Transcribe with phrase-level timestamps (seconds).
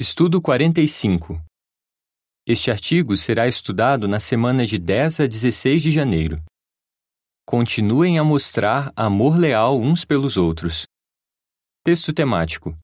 [0.00, 1.42] Estudo 45.
[2.46, 6.40] Este artigo será estudado na semana de 10 a 16 de janeiro.
[7.44, 10.84] Continuem a mostrar amor leal uns pelos outros.
[11.82, 12.78] Texto temático: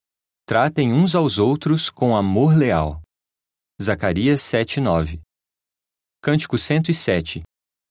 [0.44, 3.00] Tratem uns aos outros com amor leal.
[3.80, 5.20] Zacarias 7:9.
[6.20, 7.44] Cântico 107.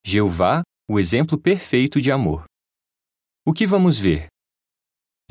[0.06, 2.44] Jeová, o exemplo perfeito de amor.
[3.46, 4.33] O que vamos ver?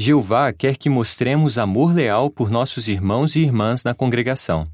[0.03, 4.69] Jeová quer que mostremos amor leal por nossos irmãos e irmãs na congregação.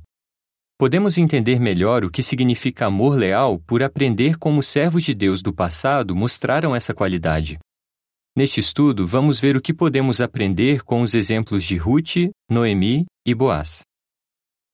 [0.78, 5.42] Podemos entender melhor o que significa amor leal por aprender como os servos de Deus
[5.42, 7.58] do passado mostraram essa qualidade.
[8.34, 13.34] Neste estudo, vamos ver o que podemos aprender com os exemplos de Ruth, Noemi e
[13.34, 13.82] Boaz.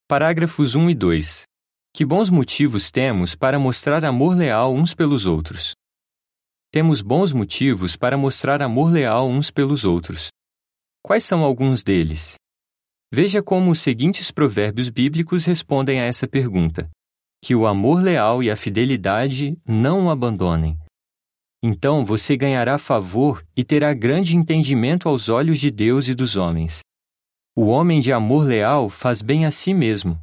[0.07, 1.43] Parágrafos 1 e 2.
[1.93, 5.73] Que bons motivos temos para mostrar amor leal uns pelos outros.
[6.71, 10.29] Temos bons motivos para mostrar amor leal uns pelos outros.
[11.07, 12.37] Quais são alguns deles?
[13.12, 16.91] Veja como os seguintes provérbios bíblicos respondem a essa pergunta:
[17.45, 20.78] que o amor leal e a fidelidade não o abandonem.
[21.62, 26.81] Então você ganhará favor e terá grande entendimento aos olhos de Deus e dos homens.
[27.55, 30.19] O homem de amor leal faz bem a si mesmo.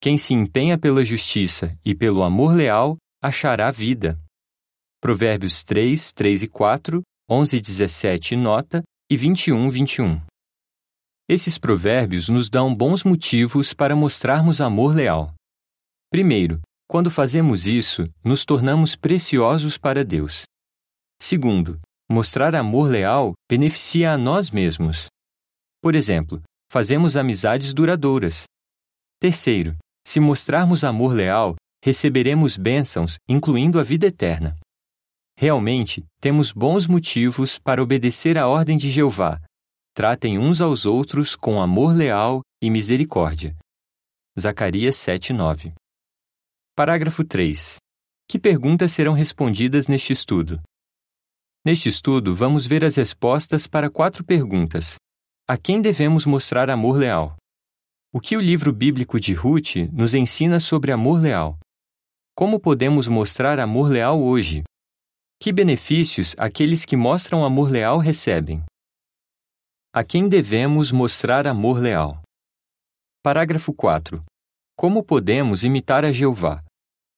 [0.00, 4.16] Quem se empenha pela justiça e pelo amor leal achará vida.
[5.00, 10.20] Provérbios 3, 3 e 4, 11 e 17 nota e 21, 21.
[11.28, 15.32] Esses provérbios nos dão bons motivos para mostrarmos amor leal.
[16.10, 20.42] Primeiro, quando fazemos isso, nos tornamos preciosos para Deus.
[21.22, 25.06] Segundo, mostrar amor leal beneficia a nós mesmos.
[25.80, 28.44] Por exemplo, fazemos amizades duradouras.
[29.20, 34.58] Terceiro, se mostrarmos amor leal, receberemos bênçãos, incluindo a vida eterna.
[35.38, 39.38] Realmente, temos bons motivos para obedecer à ordem de Jeová.
[39.94, 43.54] Tratem uns aos outros com amor leal e misericórdia.
[44.38, 45.74] Zacarias 7:9.
[46.74, 47.76] Parágrafo 3.
[48.26, 50.60] Que perguntas serão respondidas neste estudo?
[51.64, 54.96] Neste estudo, vamos ver as respostas para quatro perguntas.
[55.46, 57.36] A quem devemos mostrar amor leal?
[58.12, 61.58] O que o livro bíblico de Ruth nos ensina sobre amor leal?
[62.34, 64.62] Como podemos mostrar amor leal hoje,
[65.38, 68.64] que benefícios aqueles que mostram amor leal recebem?
[69.94, 72.22] A quem devemos mostrar amor leal?
[73.22, 74.24] Parágrafo 4.
[74.76, 76.62] Como podemos imitar a Jeová?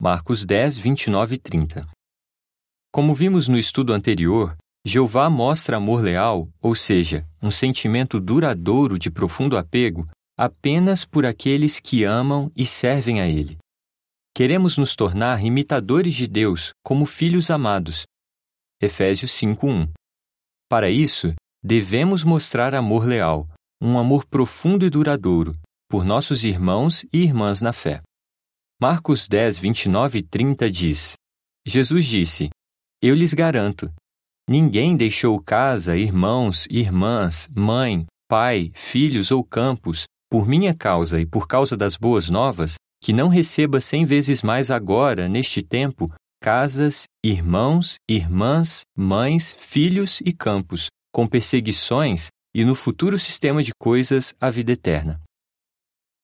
[0.01, 1.87] Marcos 10, 29 e 30.
[2.93, 9.11] Como vimos no estudo anterior, Jeová mostra amor leal, ou seja, um sentimento duradouro de
[9.11, 10.09] profundo apego,
[10.39, 13.59] apenas por aqueles que amam e servem a Ele.
[14.38, 18.04] Queremos nos tornar imitadores de Deus como filhos amados.
[18.81, 19.91] Efésios 5:1.
[20.71, 23.48] Para isso, devemos mostrar amor leal,
[23.82, 25.59] um amor profundo e duradouro,
[25.91, 28.00] por nossos irmãos e irmãs na fé.
[28.81, 31.15] Marcos 10, 29 e 30 diz:
[31.66, 32.48] Jesus disse:
[33.03, 33.93] Eu lhes garanto,
[34.48, 41.48] ninguém deixou casa, irmãos, irmãs, mãe, pai, filhos ou campos, por minha causa e por
[41.48, 47.97] causa das boas novas, que não receba cem vezes mais agora, neste tempo, casas, irmãos,
[48.09, 54.72] irmãs, mães, filhos e campos, com perseguições e no futuro sistema de coisas a vida
[54.72, 55.20] eterna.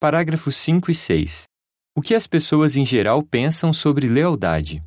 [0.01, 1.45] Parágrafos 5 e 6.
[1.97, 4.83] O que as pessoas em geral pensam sobre lealdade?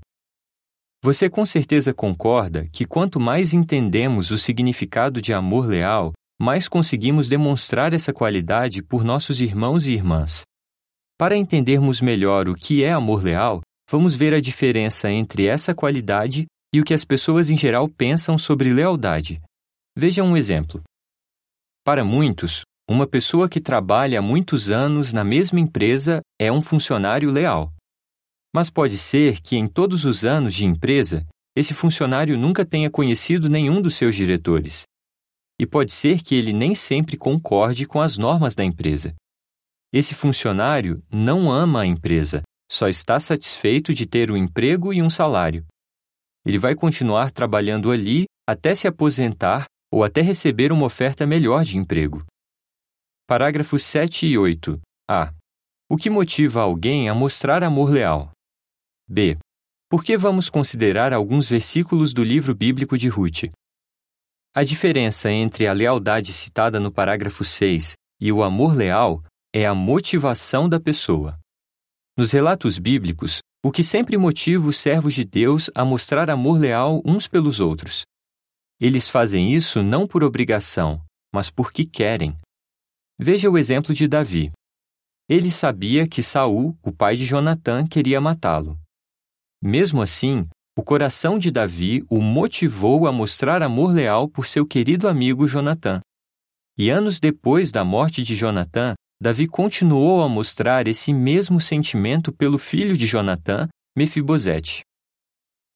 [1.03, 7.29] Você com certeza concorda que quanto mais entendemos o significado de amor leal, mais conseguimos
[7.29, 10.43] demonstrar essa qualidade por nossos irmãos e irmãs.
[11.17, 16.45] Para entendermos melhor o que é amor leal, vamos ver a diferença entre essa qualidade
[16.71, 19.41] e o que as pessoas em geral pensam sobre lealdade.
[19.97, 20.83] Veja um exemplo.
[21.83, 27.31] Para muitos, uma pessoa que trabalha há muitos anos na mesma empresa é um funcionário
[27.31, 27.73] leal.
[28.53, 33.49] Mas pode ser que em todos os anos de empresa, esse funcionário nunca tenha conhecido
[33.49, 34.83] nenhum dos seus diretores.
[35.59, 39.15] E pode ser que ele nem sempre concorde com as normas da empresa.
[39.91, 45.09] Esse funcionário não ama a empresa, só está satisfeito de ter um emprego e um
[45.09, 45.65] salário.
[46.45, 51.77] Ele vai continuar trabalhando ali até se aposentar ou até receber uma oferta melhor de
[51.77, 52.25] emprego.
[53.27, 54.79] Parágrafos 7 e 8.
[55.09, 55.33] A.
[55.89, 58.31] O que motiva alguém a mostrar amor leal?
[59.09, 59.37] B.
[59.89, 63.49] Por que vamos considerar alguns versículos do livro bíblico de Ruth?
[64.53, 69.23] A diferença entre a lealdade citada no parágrafo 6 e o amor leal
[69.59, 71.39] é a motivação da pessoa.
[72.15, 77.01] Nos relatos bíblicos, o que sempre motiva os servos de Deus a mostrar amor leal
[77.03, 78.03] uns pelos outros.
[78.79, 82.37] Eles fazem isso não por obrigação, mas porque querem.
[83.17, 84.51] Veja o exemplo de Davi.
[85.27, 88.79] Ele sabia que Saul, o pai de Jonatã, queria matá-lo.
[89.59, 95.07] Mesmo assim, o coração de Davi o motivou a mostrar amor leal por seu querido
[95.07, 95.99] amigo Jonatã.
[96.77, 102.59] E anos depois da morte de Jonatã, Davi continuou a mostrar esse mesmo sentimento pelo
[102.59, 103.67] filho de Jonatã,
[103.97, 104.83] Mefibosete.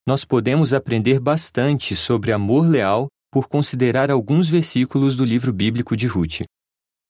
[0.07, 6.05] Nós podemos aprender bastante sobre amor leal por considerar alguns versículos do livro bíblico de
[6.05, 6.41] Ruth.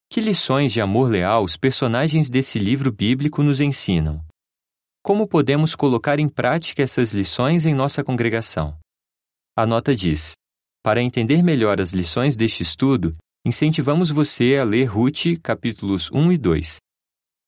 [0.09, 4.23] Que lições de amor leal os personagens desse livro bíblico nos ensinam?
[5.03, 8.77] Como podemos colocar em prática essas lições em nossa congregação?
[9.57, 10.33] A nota diz:
[10.81, 16.37] Para entender melhor as lições deste estudo, incentivamos você a ler Ruth, capítulos 1 e
[16.37, 16.77] 2.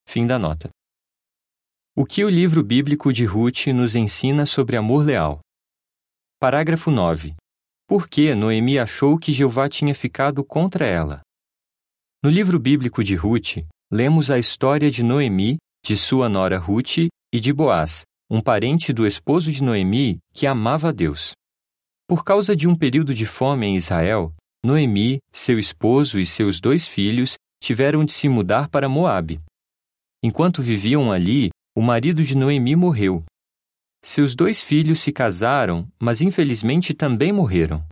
[0.08, 0.68] Fim da nota.
[1.96, 5.38] O que o livro bíblico de Ruth nos ensina sobre amor leal?
[6.40, 7.36] Parágrafo 9.
[7.86, 11.20] Por que Noemi achou que Jeová tinha ficado contra ela?
[12.22, 17.38] No livro bíblico de Ruth, lemos a história de Noemi, de sua nora Ruth e
[17.38, 21.34] de Boaz, um parente do esposo de Noemi que amava a Deus.
[22.08, 24.33] Por causa de um período de fome em Israel,
[24.64, 29.38] Noemi, seu esposo e seus dois filhos tiveram de se mudar para Moabe.
[30.22, 33.22] Enquanto viviam ali, o marido de Noemi morreu.
[34.02, 37.86] Seus dois filhos se casaram, mas infelizmente também morreram.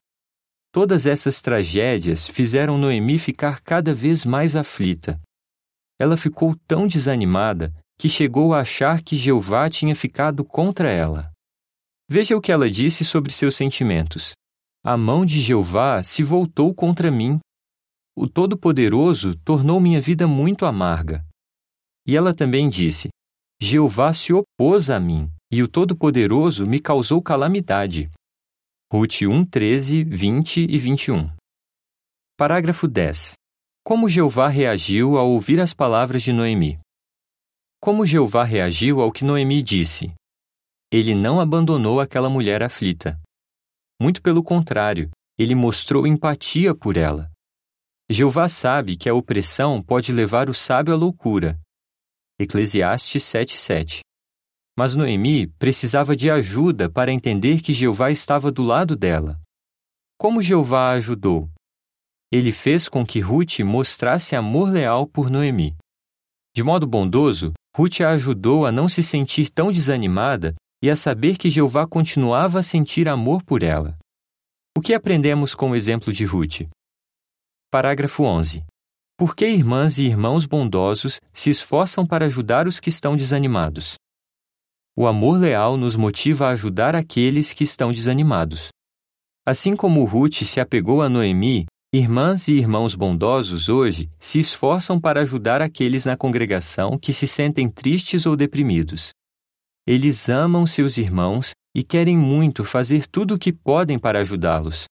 [0.73, 5.21] Todas essas tragédias fizeram Noemi ficar cada vez mais aflita.
[6.01, 11.31] Ela ficou tão desanimada que chegou a achar que Jeová tinha ficado contra ela.
[12.09, 14.33] Veja o que ela disse sobre seus sentimentos.
[14.85, 17.39] A mão de Jeová se voltou contra mim.
[18.17, 21.25] O Todo-Poderoso tornou minha vida muito amarga.
[22.05, 23.09] E ela também disse:
[23.61, 28.11] Jeová se opôs a mim, e o Todo-Poderoso me causou calamidade.
[28.93, 31.31] Ruth 1, 13, 20 e 21.
[32.37, 33.35] Parágrafo 10.
[33.85, 36.81] Como Jeová reagiu ao ouvir as palavras de Noemi?
[37.81, 40.13] Como Jeová reagiu ao que Noemi disse?
[40.91, 43.22] Ele não abandonou aquela mulher aflita.
[44.03, 47.31] Muito pelo contrário, ele mostrou empatia por ela.
[48.11, 51.57] Jeová sabe que a opressão pode levar o sábio à loucura.
[52.37, 54.01] Eclesiastes 7:7.
[54.77, 59.41] Mas Noemi precisava de ajuda para entender que Jeová estava do lado dela.
[60.19, 61.49] Como Jeová a ajudou?
[62.33, 65.77] Ele fez com que Ruth mostrasse amor leal por Noemi.
[66.53, 71.39] De modo bondoso, Ruth a ajudou a não se sentir tão desanimada e a saber
[71.39, 73.97] que Jeová continuava a sentir amor por ela.
[74.77, 76.69] O que aprendemos com o exemplo de Ruth?
[77.71, 78.65] Parágrafo 11.
[79.17, 83.95] Por que irmãs e irmãos bondosos se esforçam para ajudar os que estão desanimados?
[84.97, 88.71] O amor leal nos motiva a ajudar aqueles que estão desanimados.
[89.47, 95.21] Assim como Ruth se apegou a Noemi, irmãs e irmãos bondosos hoje se esforçam para
[95.21, 99.13] ajudar aqueles na congregação que se sentem tristes ou deprimidos.
[99.87, 104.85] Eles amam seus irmãos e querem muito fazer tudo o que podem para ajudá-los.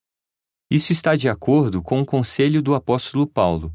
[0.69, 3.73] Isso está de acordo com o conselho do apóstolo Paulo.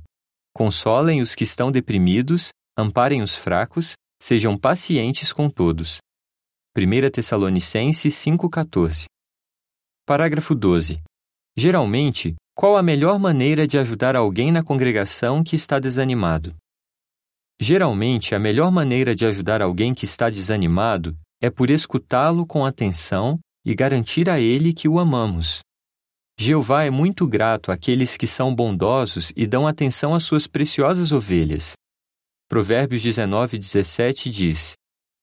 [0.55, 5.99] Consolem os que estão deprimidos, amparem os fracos, sejam pacientes com todos.
[6.77, 9.05] 1 Tessalonicenses 5,14
[10.07, 11.03] Parágrafo 12.
[11.57, 16.55] Geralmente, qual a melhor maneira de ajudar alguém na congregação que está desanimado?
[17.61, 23.39] Geralmente, a melhor maneira de ajudar alguém que está desanimado é por escutá-lo com atenção
[23.65, 25.61] e garantir a ele que o amamos.
[26.39, 31.73] Jeová é muito grato àqueles que são bondosos e dão atenção às suas preciosas ovelhas.
[32.49, 34.75] Provérbios 19, 17 diz: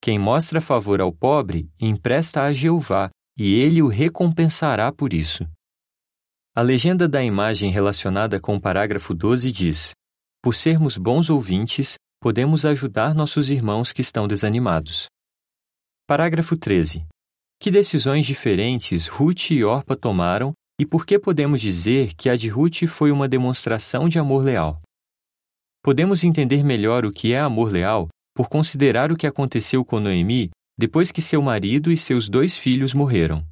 [0.01, 5.48] Quem mostra favor ao pobre, empresta a Jeová, e ele o recompensará por isso.
[6.55, 9.91] A legenda da imagem relacionada com o parágrafo 12 diz:
[10.41, 15.08] Por sermos bons ouvintes, podemos ajudar nossos irmãos que estão desanimados.
[16.08, 17.06] Parágrafo 13.
[17.60, 22.48] Que decisões diferentes Ruth e Orpa tomaram e por que podemos dizer que a de
[22.48, 24.82] Ruth foi uma demonstração de amor leal?
[25.84, 30.50] Podemos entender melhor o que é amor leal por considerar o que aconteceu com Noemi
[30.80, 33.46] depois que seu marido e seus dois filhos morreram.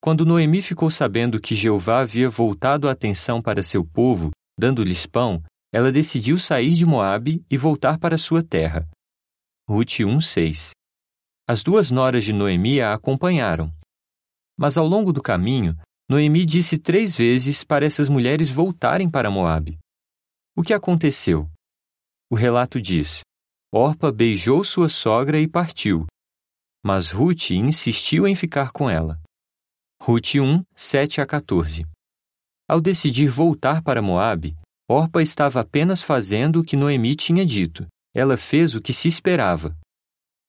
[0.00, 5.42] Quando Noemi ficou sabendo que Jeová havia voltado a atenção para seu povo, dando-lhes pão,
[5.72, 8.88] ela decidiu sair de Moabe e voltar para sua terra.
[9.68, 10.70] Ruth 1:6.
[11.46, 13.72] As duas noras de Noemi a acompanharam.
[14.56, 15.76] Mas ao longo do caminho,
[16.08, 19.78] Noemi disse três vezes para essas mulheres voltarem para Moabe.
[20.56, 21.50] O que aconteceu?
[22.30, 23.20] O relato diz:
[23.72, 26.06] Orpa beijou sua sogra e partiu.
[26.82, 29.20] Mas Ruth insistiu em ficar com ela.
[30.02, 31.84] Ruth 1, 7 a 14.
[32.66, 34.56] Ao decidir voltar para Moabe,
[34.90, 39.76] Orpa estava apenas fazendo o que Noemi tinha dito, ela fez o que se esperava.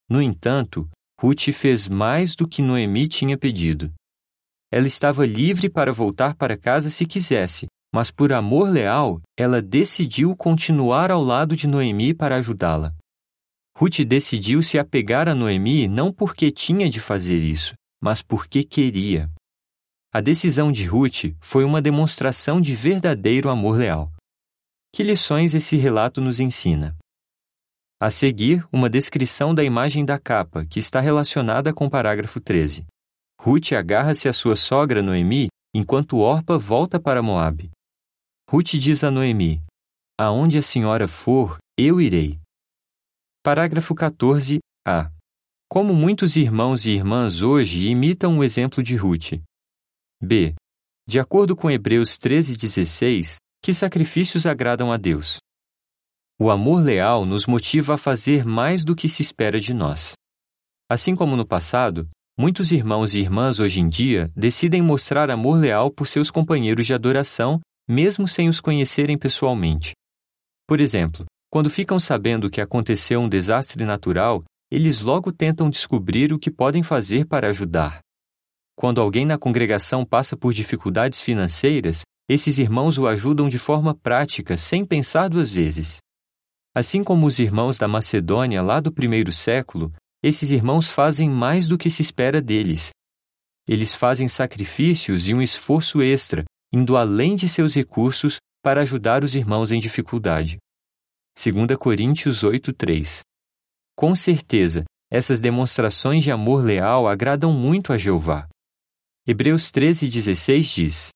[0.10, 3.92] No entanto, Ruth fez mais do que Noemi tinha pedido.
[4.72, 10.36] Ela estava livre para voltar para casa se quisesse, mas por amor leal, ela decidiu
[10.36, 12.96] continuar ao lado de Noemi para ajudá-la.
[13.78, 19.30] Ruth decidiu se apegar a Noemi não porque tinha de fazer isso, mas porque queria.
[20.14, 24.12] A decisão de Ruth foi uma demonstração de verdadeiro amor leal.
[24.92, 26.98] Que lições esse relato nos ensina?
[28.02, 32.86] A seguir, uma descrição da imagem da capa, que está relacionada com o parágrafo 13.
[33.40, 37.70] Ruth agarra-se à sua sogra Noemi, enquanto Orpa volta para Moabe.
[38.50, 39.62] Ruth diz a Noemi:
[40.20, 42.40] Aonde a senhora for, eu irei.
[43.44, 44.60] Parágrafo 14a.
[45.70, 49.40] Como muitos irmãos e irmãs hoje imitam o exemplo de Ruth.
[50.22, 50.56] B.
[51.08, 55.38] De acordo com Hebreus 13,16, que sacrifícios agradam a Deus?
[56.40, 60.14] O amor leal nos motiva a fazer mais do que se espera de nós.
[60.90, 65.92] Assim como no passado, muitos irmãos e irmãs hoje em dia decidem mostrar amor leal
[65.92, 69.92] por seus companheiros de adoração, mesmo sem os conhecerem pessoalmente.
[70.66, 76.40] Por exemplo, quando ficam sabendo que aconteceu um desastre natural, eles logo tentam descobrir o
[76.40, 78.00] que podem fazer para ajudar.
[78.76, 84.56] Quando alguém na congregação passa por dificuldades financeiras, esses irmãos o ajudam de forma prática,
[84.56, 85.98] sem pensar duas vezes.
[86.76, 91.76] Assim como os irmãos da Macedônia lá do primeiro século, esses irmãos fazem mais do
[91.76, 92.92] que se espera deles.
[93.68, 99.34] Eles fazem sacrifícios e um esforço extra, indo além de seus recursos para ajudar os
[99.34, 100.58] irmãos em dificuldade.
[101.36, 103.22] 2 Coríntios 8:3.
[103.96, 108.48] Com certeza, essas demonstrações de amor leal agradam muito a Jeová.
[109.26, 111.10] Hebreus 13,16 diz: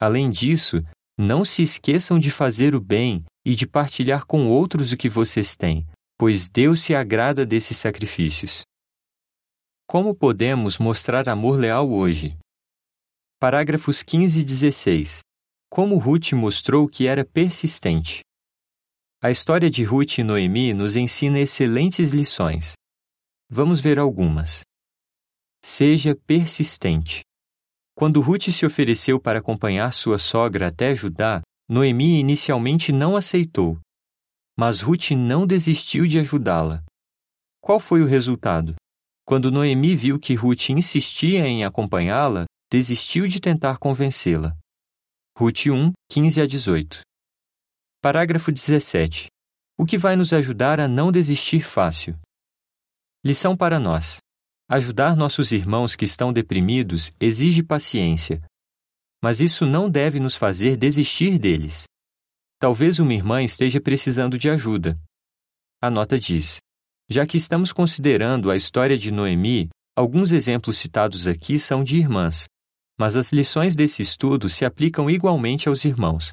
[0.00, 0.76] Além disso,
[1.18, 5.56] não se esqueçam de fazer o bem e de partilhar com outros o que vocês
[5.56, 5.86] têm,
[6.16, 8.62] pois Deus se agrada desses sacrifícios.
[9.86, 12.38] Como podemos mostrar amor leal hoje?
[13.40, 15.20] Parágrafos 15 e 16.
[15.70, 18.20] Como Ruth mostrou que era persistente.
[19.20, 22.74] A história de Ruth e Noemi nos ensina excelentes lições.
[23.50, 24.62] Vamos ver algumas.
[25.64, 27.22] Seja persistente.
[27.98, 33.76] Quando Ruth se ofereceu para acompanhar sua sogra até Judá, Noemi inicialmente não aceitou.
[34.56, 36.84] Mas Ruth não desistiu de ajudá-la.
[37.60, 38.76] Qual foi o resultado?
[39.26, 44.56] Quando Noemi viu que Ruth insistia em acompanhá-la, desistiu de tentar convencê-la.
[45.36, 47.00] Ruth 1, 15 a 18.
[48.00, 49.26] Parágrafo 17.
[49.76, 52.16] O que vai nos ajudar a não desistir fácil?
[53.24, 54.18] Lição para nós.
[54.70, 58.44] Ajudar nossos irmãos que estão deprimidos exige paciência.
[59.22, 61.84] Mas isso não deve nos fazer desistir deles.
[62.60, 65.00] Talvez uma irmã esteja precisando de ajuda.
[65.80, 66.58] A nota diz:
[67.08, 72.44] Já que estamos considerando a história de Noemi, alguns exemplos citados aqui são de irmãs,
[73.00, 76.28] mas as lições desse estudo se aplicam igualmente aos irmãos.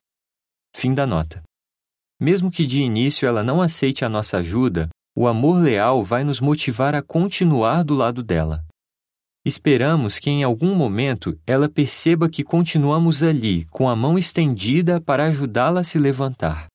[0.76, 1.42] Fim da nota.
[2.20, 6.42] Mesmo que de início ela não aceite a nossa ajuda, o amor leal vai nos
[6.42, 8.66] motivar a continuar do lado dela.
[9.46, 15.28] Esperamos que em algum momento ela perceba que continuamos ali, com a mão estendida para
[15.28, 16.68] ajudá-la a se levantar.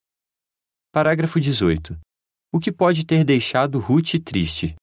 [0.91, 1.99] Parágrafo 18.
[2.53, 4.75] O que pode ter deixado Ruth triste?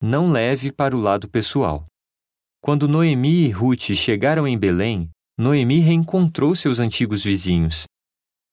[0.00, 1.86] Não leve para o lado pessoal.
[2.62, 7.84] Quando Noemi e Ruth chegaram em Belém, Noemi reencontrou seus antigos vizinhos.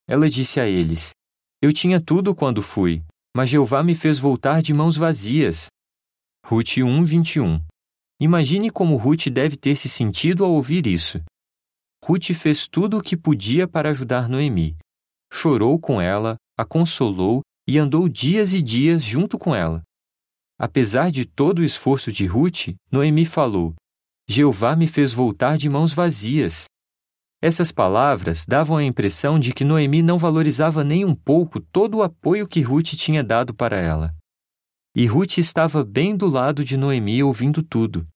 [0.07, 1.11] Ela disse a eles:
[1.61, 3.03] Eu tinha tudo quando fui,
[3.35, 5.67] mas Jeová me fez voltar de mãos vazias.
[6.45, 7.61] Ruth 1, 21.
[8.19, 11.21] Imagine como Ruth deve ter se sentido ao ouvir isso.
[12.03, 14.77] Ruth fez tudo o que podia para ajudar Noemi.
[15.31, 19.81] Chorou com ela, a consolou e andou dias e dias junto com ela.
[20.59, 23.73] Apesar de todo o esforço de Ruth, Noemi falou:
[24.27, 26.65] Jeová me fez voltar de mãos vazias.
[27.41, 32.03] Essas palavras davam a impressão de que Noemi não valorizava nem um pouco todo o
[32.03, 34.15] apoio que Ruth tinha dado para ela.
[34.95, 38.07] E Ruth estava bem do lado de Noemi ouvindo tudo.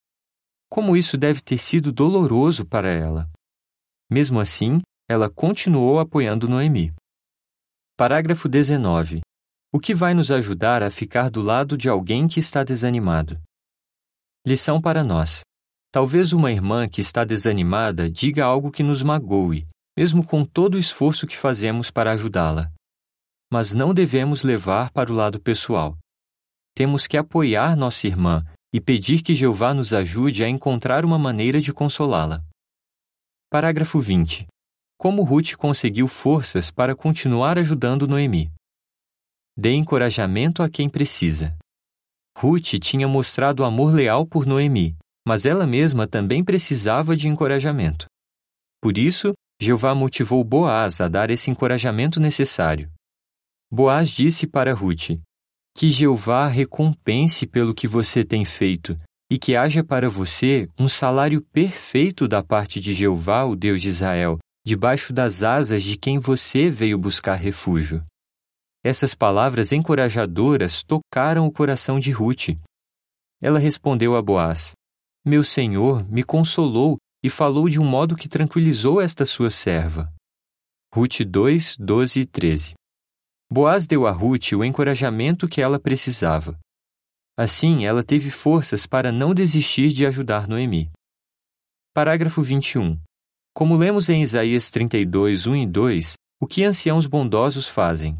[0.70, 3.28] Como isso deve ter sido doloroso para ela.
[4.12, 6.94] Mesmo assim, ela continuou apoiando Noemi.
[7.98, 9.22] Parágrafo 19.
[9.74, 13.42] O que vai nos ajudar a ficar do lado de alguém que está desanimado?
[14.46, 15.42] Lição para nós.
[15.96, 19.66] Talvez uma irmã que está desanimada diga algo que nos magoe,
[19.98, 22.70] mesmo com todo o esforço que fazemos para ajudá-la.
[23.50, 25.98] Mas não devemos levar para o lado pessoal.
[26.76, 31.62] Temos que apoiar nossa irmã e pedir que Jeová nos ajude a encontrar uma maneira
[31.62, 32.44] de consolá-la.
[33.50, 34.48] Parágrafo 20.
[34.98, 38.52] Como Ruth conseguiu forças para continuar ajudando Noemi?
[39.58, 41.58] dê encorajamento a quem precisa.
[42.38, 44.98] Ruth tinha mostrado amor leal por Noemi,
[45.28, 48.06] mas ela mesma também precisava de encorajamento.
[48.82, 52.92] Por isso, Jeová motivou Boaz a dar esse encorajamento necessário.
[53.72, 55.20] Boaz disse para Ruth:
[55.76, 58.98] Que Jeová recompense pelo que você tem feito
[59.32, 63.90] e que haja para você um salário perfeito da parte de Jeová, o Deus de
[63.90, 68.06] Israel, debaixo das asas de quem você veio buscar refúgio.
[68.84, 72.50] Essas palavras encorajadoras tocaram o coração de Ruth.
[73.42, 74.74] Ela respondeu a Boaz:
[75.28, 80.14] Meu senhor me consolou e falou de um modo que tranquilizou esta sua serva.
[80.94, 82.74] Ruth 2, 12 e 13
[83.52, 86.60] Boaz deu a Ruth o encorajamento que ela precisava.
[87.36, 90.92] Assim, ela teve forças para não desistir de ajudar Noemi.
[91.92, 93.00] Parágrafo 21.
[93.52, 98.16] Como lemos em Isaías 32, 1 e 2, o que anciãos bondosos fazem?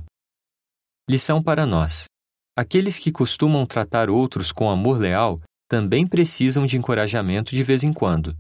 [1.08, 2.06] Lição para nós.
[2.58, 7.92] Aqueles que costumam tratar outros com amor leal também precisam de encorajamento de vez em
[7.92, 8.38] quando.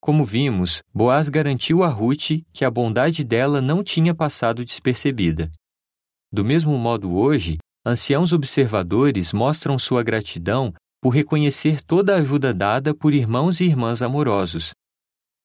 [0.00, 5.52] Como vimos, Boaz garantiu a Ruth que a bondade dela não tinha passado despercebida.
[6.32, 12.94] Do mesmo modo, hoje, anciãos observadores mostram sua gratidão por reconhecer toda a ajuda dada
[12.94, 14.72] por irmãos e irmãs amorosos.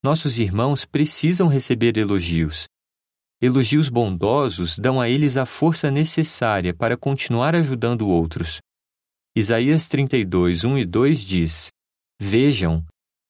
[0.03, 2.65] Nossos irmãos precisam receber elogios.
[3.41, 8.59] Elogios bondosos dão a eles a força necessária para continuar ajudando outros.
[9.35, 11.67] Isaías 32, 1 e 2 diz:
[12.21, 12.85] Vejam,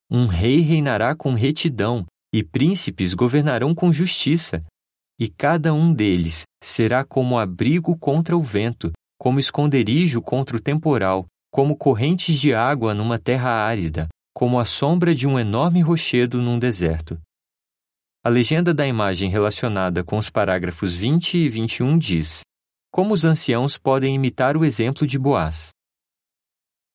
[0.10, 4.64] um rei reinará com retidão, e príncipes governarão com justiça
[5.20, 11.26] e cada um deles será como abrigo contra o vento, como esconderijo contra o temporal,
[11.52, 16.60] como correntes de água numa terra árida, como a sombra de um enorme rochedo num
[16.60, 17.18] deserto.
[18.24, 22.42] A legenda da imagem relacionada com os parágrafos 20 e 21 diz:
[22.92, 25.75] Como os anciãos podem imitar o exemplo de Boaz?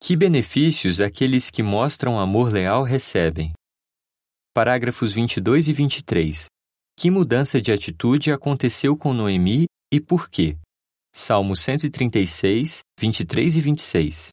[0.02, 3.52] Que benefícios aqueles que mostram amor leal recebem?
[4.54, 6.46] Parágrafos 22 e 23.
[6.98, 10.56] Que mudança de atitude aconteceu com Noemi e por quê?
[11.14, 14.28] Salmo 136, 23 e 26.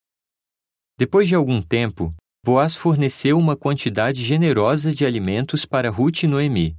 [0.98, 2.15] Depois de algum tempo,
[2.46, 6.78] Boaz forneceu uma quantidade generosa de alimentos para Ruth e Noemi.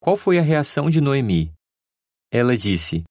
[0.00, 1.52] Qual foi a reação de Noemi?
[2.30, 3.02] Ela disse: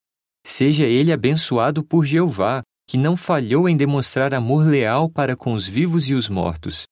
[0.48, 5.68] Seja ele abençoado por Jeová, que não falhou em demonstrar amor leal para com os
[5.68, 6.84] vivos e os mortos.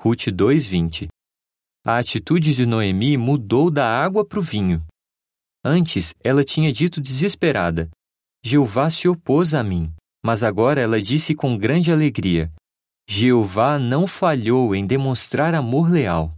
[0.00, 1.08] Ruth 2:20.
[1.84, 4.84] A atitude de Noemi mudou da água para o vinho.
[5.64, 7.90] Antes, ela tinha dito desesperada:
[8.44, 9.92] Jeová se opôs a mim.
[10.24, 12.52] Mas agora ela disse com grande alegria:
[13.08, 16.36] Jeová não falhou em demonstrar amor leal.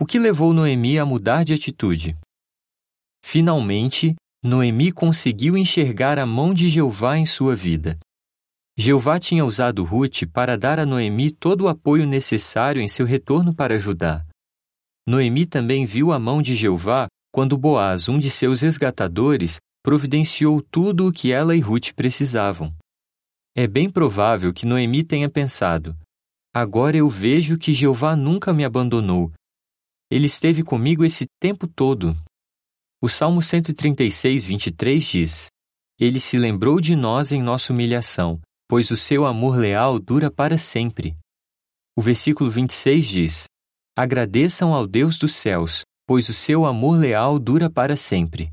[0.00, 2.16] O que levou Noemi a mudar de atitude?
[3.24, 7.98] Finalmente, Noemi conseguiu enxergar a mão de Jeová em sua vida.
[8.78, 13.54] Jeová tinha usado Ruth para dar a Noemi todo o apoio necessário em seu retorno
[13.54, 14.24] para Judá.
[15.08, 21.06] Noemi também viu a mão de Jeová quando Boaz, um de seus resgatadores, providenciou tudo
[21.06, 22.74] o que ela e Ruth precisavam.
[23.54, 25.96] É bem provável que Noemi tenha pensado:
[26.54, 29.32] Agora eu vejo que Jeová nunca me abandonou.
[30.10, 32.16] Ele esteve comigo esse tempo todo.
[33.06, 35.46] O Salmo 136, 23 diz:
[35.96, 40.58] Ele se lembrou de nós em nossa humilhação, pois o seu amor leal dura para
[40.58, 41.16] sempre.
[41.96, 43.44] O versículo 26 diz:
[43.96, 48.52] Agradeçam ao Deus dos céus, pois o seu amor leal dura para sempre.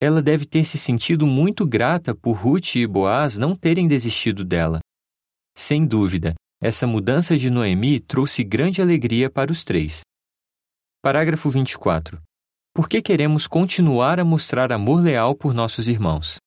[0.00, 4.78] Ela deve ter se sentido muito grata por Ruth e Boaz não terem desistido dela.
[5.52, 6.32] Sem dúvida,
[6.62, 10.02] essa mudança de Noemi trouxe grande alegria para os três.
[11.02, 12.22] Parágrafo 24.
[12.76, 16.38] Por que queremos continuar a mostrar amor leal por nossos irmãos?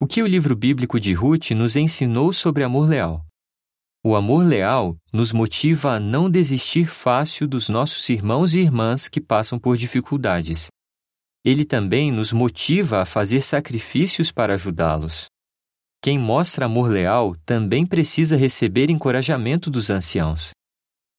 [0.00, 3.22] O que o livro bíblico de Ruth nos ensinou sobre amor leal?
[4.02, 9.20] O amor leal nos motiva a não desistir fácil dos nossos irmãos e irmãs que
[9.20, 10.68] passam por dificuldades.
[11.44, 15.26] Ele também nos motiva a fazer sacrifícios para ajudá-los.
[16.02, 20.52] Quem mostra amor leal também precisa receber encorajamento dos anciãos.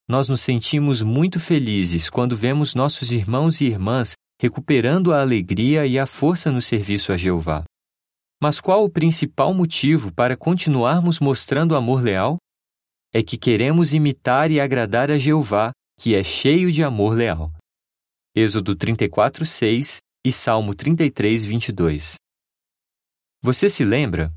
[0.08, 5.98] Nós nos sentimos muito felizes quando vemos nossos irmãos e irmãs recuperando a alegria e
[5.98, 7.64] a força no serviço a Jeová.
[8.42, 12.38] Mas qual o principal motivo para continuarmos mostrando amor leal?
[13.14, 17.52] é que queremos imitar e agradar a Jeová, que é cheio de amor leal.
[18.36, 22.16] Êxodo 34, 6 e Salmo 33, 22.
[23.42, 24.32] Você se lembra?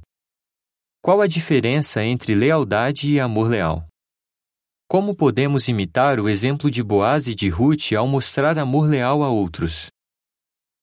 [1.02, 3.86] Qual a diferença entre lealdade e amor leal?
[4.90, 9.28] Como podemos imitar o exemplo de Boaz e de Ruth ao mostrar amor leal a
[9.28, 9.86] outros?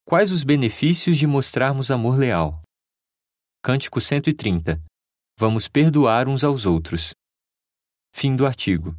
[0.06, 2.62] Quais os benefícios de mostrarmos amor leal?
[3.62, 4.82] Cântico 130.
[5.38, 7.14] Vamos perdoar uns aos outros.
[8.16, 8.96] Fim do artigo.